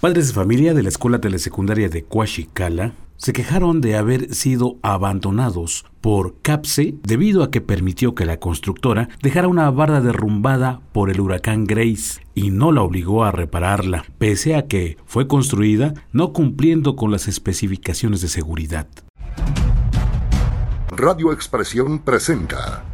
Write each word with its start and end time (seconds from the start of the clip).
Padres 0.00 0.28
de 0.28 0.34
familia 0.34 0.74
de 0.74 0.84
la 0.84 0.90
escuela 0.90 1.20
telesecundaria 1.20 1.88
de 1.88 2.04
Coachicala 2.04 2.92
se 3.16 3.32
quejaron 3.32 3.80
de 3.80 3.96
haber 3.96 4.32
sido 4.32 4.76
abandonados 4.80 5.86
por 6.00 6.40
CAPSE 6.40 6.94
debido 7.02 7.42
a 7.42 7.50
que 7.50 7.60
permitió 7.60 8.14
que 8.14 8.24
la 8.24 8.38
constructora 8.38 9.08
dejara 9.22 9.48
una 9.48 9.68
barda 9.72 10.00
derrumbada 10.00 10.80
por 10.92 11.10
el 11.10 11.20
huracán 11.20 11.64
Grace 11.64 12.20
y 12.36 12.52
no 12.52 12.70
la 12.70 12.82
obligó 12.82 13.24
a 13.24 13.32
repararla, 13.32 14.04
pese 14.18 14.54
a 14.54 14.68
que 14.68 14.98
fue 15.04 15.26
construida 15.26 15.94
no 16.12 16.32
cumpliendo 16.32 16.94
con 16.94 17.10
las 17.10 17.26
especificaciones 17.26 18.20
de 18.20 18.28
seguridad. 18.28 18.86
Radio 20.90 21.32
Expresión 21.32 22.04
presenta 22.04 22.84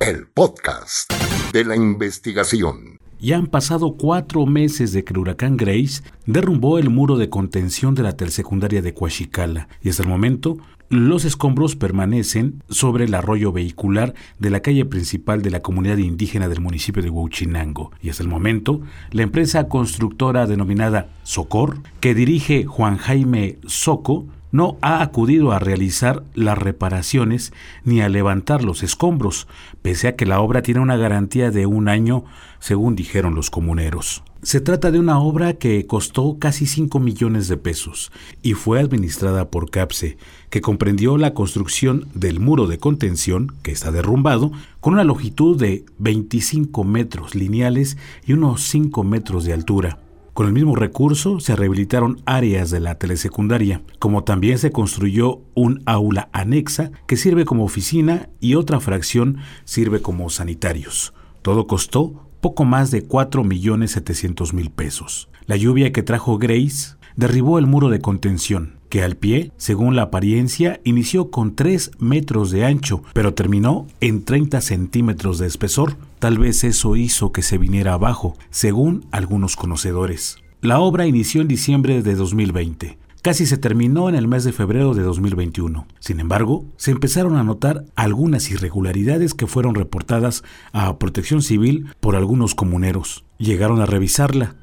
el 0.00 0.28
podcast 0.28 1.12
de 1.52 1.66
la 1.66 1.76
investigación. 1.76 3.03
Ya 3.20 3.36
han 3.36 3.46
pasado 3.46 3.96
cuatro 3.96 4.46
meses 4.46 4.92
de 4.92 5.04
que 5.04 5.12
el 5.12 5.18
huracán 5.18 5.56
Grace 5.56 6.02
derrumbó 6.26 6.78
el 6.78 6.90
muro 6.90 7.16
de 7.16 7.30
contención 7.30 7.94
de 7.94 8.02
la 8.02 8.16
tersecundaria 8.16 8.82
de 8.82 8.94
Coachicala 8.94 9.68
y 9.82 9.88
hasta 9.88 10.02
el 10.02 10.08
momento 10.08 10.58
los 10.90 11.24
escombros 11.24 11.76
permanecen 11.76 12.62
sobre 12.68 13.04
el 13.04 13.14
arroyo 13.14 13.52
vehicular 13.52 14.14
de 14.38 14.50
la 14.50 14.60
calle 14.60 14.84
principal 14.84 15.42
de 15.42 15.50
la 15.50 15.60
comunidad 15.60 15.96
indígena 15.96 16.48
del 16.48 16.60
municipio 16.60 17.02
de 17.02 17.10
Huachinango. 17.10 17.90
Y 18.02 18.10
hasta 18.10 18.22
el 18.22 18.28
momento, 18.28 18.80
la 19.10 19.22
empresa 19.22 19.68
constructora 19.68 20.46
denominada 20.46 21.08
Socor, 21.22 21.78
que 22.00 22.14
dirige 22.14 22.64
Juan 22.64 22.96
Jaime 22.98 23.58
Soco, 23.66 24.26
no 24.54 24.78
ha 24.82 25.02
acudido 25.02 25.50
a 25.50 25.58
realizar 25.58 26.22
las 26.32 26.56
reparaciones 26.56 27.52
ni 27.82 28.02
a 28.02 28.08
levantar 28.08 28.62
los 28.62 28.84
escombros, 28.84 29.48
pese 29.82 30.06
a 30.06 30.14
que 30.14 30.26
la 30.26 30.40
obra 30.40 30.62
tiene 30.62 30.78
una 30.78 30.96
garantía 30.96 31.50
de 31.50 31.66
un 31.66 31.88
año, 31.88 32.24
según 32.60 32.94
dijeron 32.94 33.34
los 33.34 33.50
comuneros. 33.50 34.22
Se 34.42 34.60
trata 34.60 34.92
de 34.92 35.00
una 35.00 35.18
obra 35.18 35.54
que 35.54 35.88
costó 35.88 36.38
casi 36.38 36.66
5 36.66 37.00
millones 37.00 37.48
de 37.48 37.56
pesos 37.56 38.12
y 38.42 38.52
fue 38.52 38.78
administrada 38.78 39.50
por 39.50 39.70
CAPSE, 39.70 40.18
que 40.50 40.60
comprendió 40.60 41.18
la 41.18 41.34
construcción 41.34 42.06
del 42.14 42.38
muro 42.38 42.68
de 42.68 42.78
contención, 42.78 43.56
que 43.62 43.72
está 43.72 43.90
derrumbado, 43.90 44.52
con 44.78 44.92
una 44.92 45.02
longitud 45.02 45.58
de 45.58 45.84
25 45.98 46.84
metros 46.84 47.34
lineales 47.34 47.96
y 48.24 48.34
unos 48.34 48.62
5 48.68 49.02
metros 49.02 49.46
de 49.46 49.52
altura 49.52 49.98
con 50.34 50.48
el 50.48 50.52
mismo 50.52 50.74
recurso 50.74 51.38
se 51.38 51.54
rehabilitaron 51.54 52.20
áreas 52.26 52.70
de 52.70 52.80
la 52.80 52.96
telesecundaria, 52.96 53.82
como 54.00 54.24
también 54.24 54.58
se 54.58 54.72
construyó 54.72 55.42
un 55.54 55.82
aula 55.86 56.28
anexa 56.32 56.90
que 57.06 57.16
sirve 57.16 57.44
como 57.44 57.64
oficina 57.64 58.28
y 58.40 58.56
otra 58.56 58.80
fracción 58.80 59.38
sirve 59.64 60.02
como 60.02 60.28
sanitarios. 60.30 61.14
Todo 61.42 61.68
costó 61.68 62.28
poco 62.40 62.64
más 62.64 62.90
de 62.90 63.06
4.700.000 63.06 64.70
pesos. 64.72 65.30
La 65.46 65.56
lluvia 65.56 65.92
que 65.92 66.02
trajo 66.02 66.36
Grace 66.36 66.96
derribó 67.14 67.60
el 67.60 67.66
muro 67.66 67.88
de 67.88 68.00
contención, 68.00 68.80
que 68.94 69.02
al 69.02 69.16
pie, 69.16 69.50
según 69.56 69.96
la 69.96 70.02
apariencia, 70.02 70.80
inició 70.84 71.32
con 71.32 71.56
3 71.56 71.90
metros 71.98 72.52
de 72.52 72.64
ancho, 72.64 73.02
pero 73.12 73.34
terminó 73.34 73.88
en 74.00 74.24
30 74.24 74.60
centímetros 74.60 75.40
de 75.40 75.48
espesor. 75.48 75.96
Tal 76.20 76.38
vez 76.38 76.62
eso 76.62 76.94
hizo 76.94 77.32
que 77.32 77.42
se 77.42 77.58
viniera 77.58 77.94
abajo, 77.94 78.36
según 78.50 79.04
algunos 79.10 79.56
conocedores. 79.56 80.36
La 80.60 80.78
obra 80.78 81.08
inició 81.08 81.40
en 81.40 81.48
diciembre 81.48 82.02
de 82.02 82.14
2020. 82.14 82.96
Casi 83.20 83.46
se 83.46 83.58
terminó 83.58 84.08
en 84.08 84.14
el 84.14 84.28
mes 84.28 84.44
de 84.44 84.52
febrero 84.52 84.94
de 84.94 85.02
2021. 85.02 85.88
Sin 85.98 86.20
embargo, 86.20 86.64
se 86.76 86.92
empezaron 86.92 87.34
a 87.34 87.42
notar 87.42 87.86
algunas 87.96 88.48
irregularidades 88.52 89.34
que 89.34 89.48
fueron 89.48 89.74
reportadas 89.74 90.44
a 90.72 91.00
Protección 91.00 91.42
Civil 91.42 91.88
por 91.98 92.14
algunos 92.14 92.54
comuneros. 92.54 93.24
Llegaron 93.38 93.80
a 93.80 93.86
revisarla, 93.86 94.54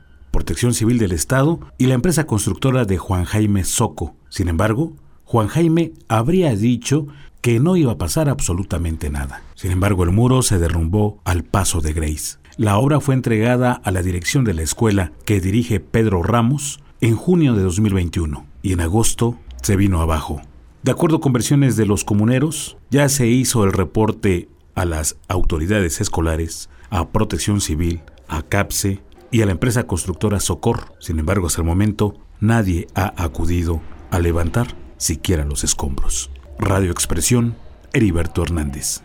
Protección 0.42 0.73
Civil 0.73 0.97
del 0.97 1.11
Estado 1.11 1.59
y 1.78 1.86
la 1.86 1.94
empresa 1.94 2.25
constructora 2.25 2.86
de 2.86 2.97
Juan 2.97 3.25
Jaime 3.25 3.64
Soco. 3.64 4.16
Sin 4.28 4.48
embargo, 4.48 4.95
Juan 5.23 5.48
Jaime 5.48 5.94
habría 6.08 6.56
dicho 6.56 7.06
que 7.42 7.59
no 7.59 7.78
iba 7.78 7.92
a 7.92 7.98
pasar 8.00 8.28
absolutamente 8.28 9.11
nada. 9.11 9.43
Sin 9.54 9.70
embargo, 9.70 10.04
el 10.04 10.10
muro 10.10 10.42
se 10.42 10.58
derrumbó 10.58 11.21
al 11.26 11.43
paso 11.43 11.80
de 11.82 11.93
Grace. 11.93 12.39
La 12.58 12.80
obra 12.80 12.99
fue 12.99 13.14
entregada 13.14 13.73
a 13.73 13.92
la 13.92 14.02
dirección 14.02 14.43
de 14.43 14.55
la 14.55 14.64
escuela 14.64 15.11
que 15.26 15.42
dirige 15.42 15.80
Pedro 15.80 16.23
Ramos 16.23 16.80
en 17.02 17.15
junio 17.15 17.54
de 17.54 17.61
2021 17.61 18.44
y 18.64 18.73
en 18.73 18.82
agosto 18.82 19.38
se 19.61 19.76
vino 19.76 20.02
abajo. 20.02 20.42
De 20.82 20.89
acuerdo 20.89 21.20
con 21.20 21.33
versiones 21.33 21.76
de 21.76 21.86
los 21.86 22.04
comuneros, 22.04 22.77
ya 22.89 23.10
se 23.10 23.27
hizo 23.27 23.64
el 23.64 23.73
reporte 23.73 24.49
a 24.73 24.86
las 24.86 25.17
autoridades 25.27 26.02
escolares, 26.02 26.67
a 26.89 27.10
Protección 27.10 27.61
Civil, 27.61 28.02
a 28.27 28.42
CAPSE 28.42 29.04
y 29.31 29.42
a 29.42 29.45
la 29.45 29.53
empresa 29.53 29.87
constructora 29.87 30.39
Socor. 30.39 30.95
Sin 30.99 31.19
embargo, 31.19 31.47
hasta 31.47 31.61
el 31.61 31.67
momento 31.67 32.15
nadie 32.39 32.87
ha 32.93 33.14
acudido 33.23 33.81
a 34.11 34.19
levantar 34.19 34.75
siquiera 34.97 35.45
los 35.45 35.64
escombros. 35.64 36.30
Radio 36.59 36.92
Expresión, 36.92 37.55
Heriberto 37.93 38.43
Hernández. 38.43 39.02